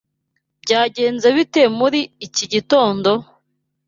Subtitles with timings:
[0.63, 3.11] Byagenze bite muri iki gitondo?